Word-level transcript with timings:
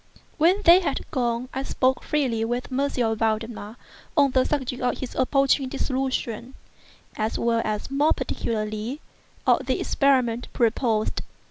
When 0.39 0.63
they 0.63 0.79
had 0.79 1.01
gone, 1.11 1.47
I 1.53 1.61
spoke 1.61 2.01
freely 2.01 2.43
with 2.43 2.71
M. 2.71 2.89
Valdemar 2.89 3.77
on 4.17 4.31
the 4.31 4.45
subject 4.45 4.81
of 4.81 4.97
his 4.97 5.13
approaching 5.13 5.69
dissolution, 5.69 6.55
as 7.17 7.37
well 7.37 7.61
as, 7.63 7.91
more 7.91 8.11
particularly, 8.11 8.99
of 9.45 9.67
the 9.67 9.79
experiment 9.79 10.47
proposed. 10.53 11.21